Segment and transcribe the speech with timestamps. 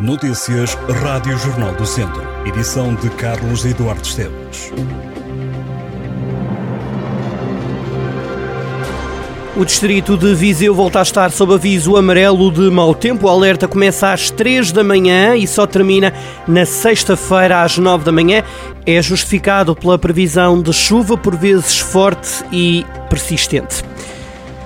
[0.00, 2.22] Notícias Rádio Jornal do Centro.
[2.46, 4.72] Edição de Carlos Eduardo Esteves.
[9.54, 13.26] O distrito de Viseu volta a estar sob aviso amarelo de mau tempo.
[13.26, 16.14] O alerta começa às 3 da manhã e só termina
[16.48, 18.42] na sexta-feira às 9 da manhã.
[18.86, 23.89] É justificado pela previsão de chuva, por vezes forte e persistente.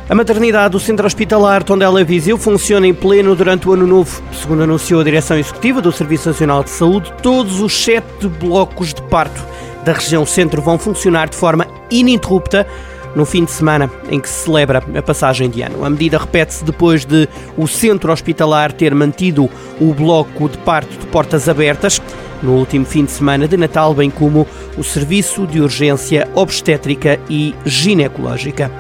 [0.07, 4.23] A maternidade do Centro Hospitalar Tondela Viseu funciona em pleno durante o ano novo.
[4.35, 9.01] Segundo anunciou a direção executiva do Serviço Nacional de Saúde, todos os sete blocos de
[9.01, 9.43] parto
[9.83, 12.67] da região centro vão funcionar de forma ininterrupta
[13.17, 15.83] no fim de semana em que se celebra a passagem de ano.
[15.83, 19.49] A medida repete-se depois de o centro hospitalar ter mantido
[19.81, 22.03] o bloco de parto de portas abertas
[22.43, 24.47] no último fim de semana de Natal, bem como
[24.77, 28.71] o serviço de urgência obstétrica e ginecológica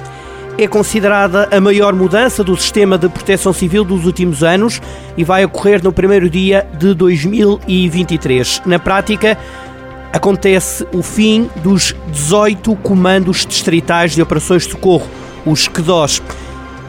[0.57, 4.81] é considerada a maior mudança do sistema de proteção civil dos últimos anos
[5.17, 8.63] e vai ocorrer no primeiro dia de 2023.
[8.65, 9.37] Na prática,
[10.13, 15.07] acontece o fim dos 18 comandos distritais de operações de socorro,
[15.45, 16.23] os QDOS.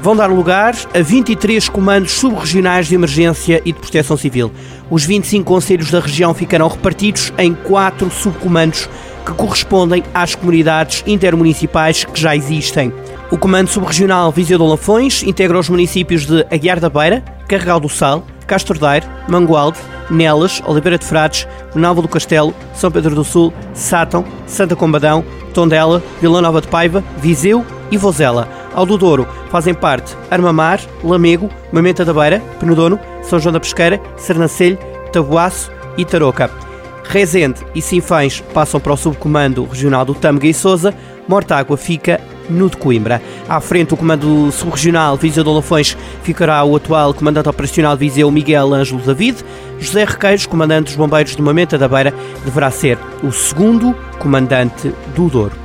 [0.02, 4.52] Vão dar lugar a 23 comandos subregionais de emergência e de proteção civil.
[4.91, 8.88] Os 25 conselhos da região ficarão repartidos em quatro subcomandos
[9.25, 12.94] que correspondem às comunidades intermunicipais que já existem.
[13.31, 17.90] O Comando Subregional Viseu de Lafões integra os municípios de Aguiar da Beira, Carregal do
[17.90, 19.80] Sal, Castro Daire, Mangualde,
[20.12, 26.03] Nelas, Oliveira de Frades, Nova do Castelo, São Pedro do Sul, Sátão, Santa Combadão, Tondela,
[26.22, 28.48] Vila Nova de Paiva, Viseu e Vozela.
[28.76, 34.00] Ao do Douro fazem parte Armamar, Lamego, Mamenta da Beira, Penedono, São João da Pesqueira,
[34.18, 34.78] Sernancelho,
[35.12, 36.52] Tabuaço e Tarouca.
[37.03, 40.94] Rezende e Sinfães passam para o subcomando regional do Tâmega e Sousa,
[41.28, 43.21] Mortágua fica no de Coimbra.
[43.47, 48.73] À frente, o comando subregional Viseu de Olafões ficará o atual comandante operacional Viseu, Miguel
[48.73, 49.38] Ângelo David.
[49.79, 55.29] José Requeiros, comandante dos bombeiros de Mamenta da Beira, deverá ser o segundo comandante do
[55.29, 55.64] Douro.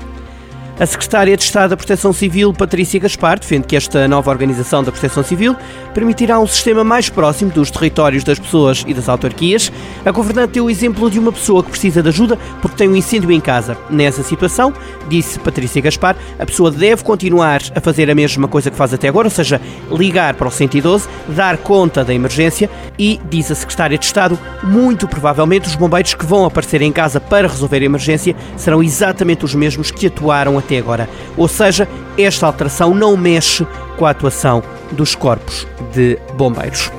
[0.80, 4.90] A secretária de Estado da Proteção Civil, Patrícia Gaspar, defende que esta nova organização da
[4.90, 5.54] Proteção Civil
[5.92, 9.70] permitirá um sistema mais próximo dos territórios das pessoas e das autarquias.
[10.06, 12.96] A governante deu o exemplo de uma pessoa que precisa de ajuda porque tem um
[12.96, 13.76] incêndio em casa.
[13.90, 14.72] Nessa situação,
[15.06, 19.06] disse Patrícia Gaspar, a pessoa deve continuar a fazer a mesma coisa que faz até
[19.06, 19.60] agora, ou seja,
[19.92, 25.06] ligar para o 112, dar conta da emergência e, diz a secretária de Estado, muito
[25.06, 29.54] provavelmente os bombeiros que vão aparecer em casa para resolver a emergência serão exatamente os
[29.54, 31.08] mesmos que atuaram até até agora.
[31.36, 33.66] Ou seja, esta alteração não mexe
[33.96, 36.90] com a atuação dos corpos de bombeiros.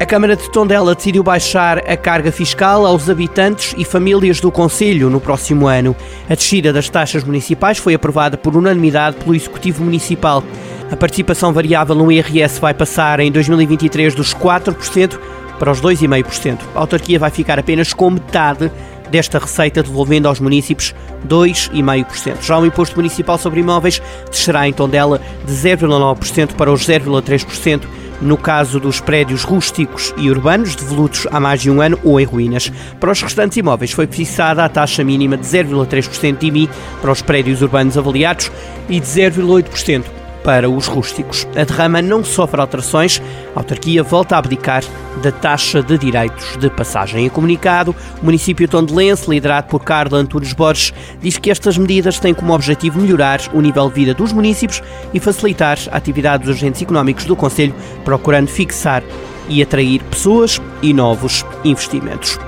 [0.00, 5.10] A Câmara de Tondela decidiu baixar a carga fiscal aos habitantes e famílias do Conselho
[5.10, 5.94] no próximo ano.
[6.30, 10.44] A descida das taxas municipais foi aprovada por unanimidade pelo Executivo Municipal.
[10.88, 15.18] A participação variável no IRS vai passar em 2023 dos 4%
[15.58, 16.60] para os 2,5%.
[16.76, 18.70] A autarquia vai ficar apenas com metade
[19.10, 20.94] desta receita, devolvendo aos municípios
[21.26, 22.42] 2,5%.
[22.42, 27.82] Já o imposto municipal sobre imóveis descerá em Tondela de 0,9% para os 0,3%
[28.20, 32.24] no caso dos prédios rústicos e urbanos devolutos há mais de um ano ou em
[32.24, 32.72] ruínas.
[32.98, 36.70] Para os restantes imóveis foi fixada a taxa mínima de 0,3% de IMI
[37.00, 38.50] para os prédios urbanos avaliados
[38.88, 40.17] e de 0,8%
[40.48, 41.46] para os rústicos.
[41.54, 43.20] A derrama não sofre alterações,
[43.54, 44.82] a autarquia volta a abdicar
[45.22, 47.26] da taxa de direitos de passagem.
[47.26, 52.32] Em comunicado, o município tondelense, liderado por Carla Antunes Borges, diz que estas medidas têm
[52.32, 54.82] como objetivo melhorar o nível de vida dos municípios
[55.12, 59.02] e facilitar a atividade dos agentes económicos do Conselho, procurando fixar
[59.50, 62.38] e atrair pessoas e novos investimentos.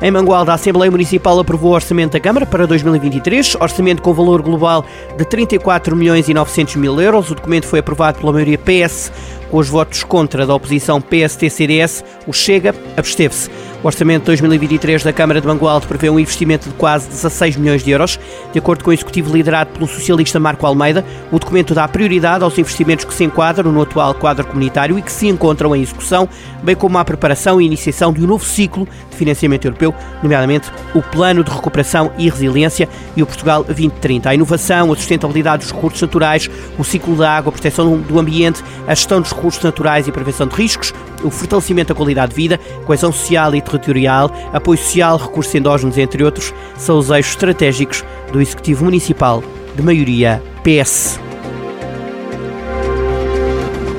[0.00, 4.40] Em Mangualda, a Assembleia Municipal aprovou o orçamento da Câmara para 2023, orçamento com valor
[4.42, 4.84] global
[5.16, 7.32] de 34 milhões e 900 mil euros.
[7.32, 9.10] O documento foi aprovado pela maioria PS,
[9.50, 12.04] com os votos contra da oposição PST-CDS.
[12.28, 13.50] O Chega absteve-se.
[13.80, 17.84] O orçamento de 2023 da Câmara de Mangualde prevê um investimento de quase 16 milhões
[17.84, 18.18] de euros.
[18.52, 22.58] De acordo com o executivo liderado pelo socialista Marco Almeida, o documento dá prioridade aos
[22.58, 26.28] investimentos que se enquadram no atual quadro comunitário e que se encontram em execução,
[26.60, 29.94] bem como à preparação e iniciação de um novo ciclo de financiamento europeu,
[30.24, 34.28] nomeadamente o Plano de Recuperação e Resiliência e o Portugal 2030.
[34.28, 38.60] A inovação, a sustentabilidade dos recursos naturais, o ciclo da água, a proteção do ambiente,
[38.88, 40.92] a gestão dos recursos naturais e prevenção de riscos,
[41.22, 46.24] o fortalecimento da qualidade de vida, coesão social e territorial, apoio social, recursos endógenos, entre
[46.24, 49.42] outros, são os eixos estratégicos do Executivo Municipal
[49.74, 51.20] de maioria PS.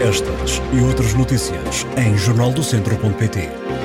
[0.02, 3.79] Estas e outras notícias em jornaldocentro.pt